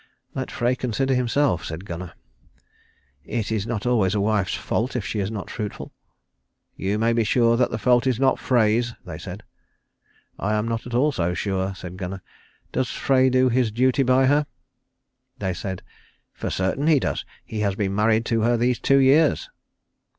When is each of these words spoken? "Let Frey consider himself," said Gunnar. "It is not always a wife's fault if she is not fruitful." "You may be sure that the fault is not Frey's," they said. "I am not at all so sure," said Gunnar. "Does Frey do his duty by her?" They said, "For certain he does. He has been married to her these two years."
"Let 0.33 0.49
Frey 0.49 0.75
consider 0.75 1.13
himself," 1.13 1.63
said 1.63 1.85
Gunnar. 1.85 2.13
"It 3.23 3.51
is 3.51 3.67
not 3.67 3.85
always 3.85 4.15
a 4.15 4.19
wife's 4.19 4.55
fault 4.55 4.95
if 4.95 5.05
she 5.05 5.19
is 5.19 5.29
not 5.29 5.51
fruitful." 5.51 5.93
"You 6.75 6.97
may 6.97 7.13
be 7.13 7.23
sure 7.23 7.55
that 7.55 7.69
the 7.69 7.77
fault 7.77 8.07
is 8.07 8.19
not 8.19 8.39
Frey's," 8.39 8.95
they 9.05 9.19
said. 9.19 9.43
"I 10.39 10.55
am 10.55 10.67
not 10.67 10.87
at 10.87 10.95
all 10.95 11.11
so 11.11 11.35
sure," 11.35 11.75
said 11.75 11.97
Gunnar. 11.97 12.23
"Does 12.71 12.89
Frey 12.89 13.29
do 13.29 13.49
his 13.49 13.71
duty 13.71 14.01
by 14.01 14.25
her?" 14.25 14.47
They 15.37 15.53
said, 15.53 15.83
"For 16.33 16.49
certain 16.49 16.87
he 16.87 16.99
does. 16.99 17.23
He 17.45 17.59
has 17.59 17.75
been 17.75 17.93
married 17.93 18.25
to 18.25 18.41
her 18.41 18.57
these 18.57 18.79
two 18.79 18.97
years." 18.97 19.51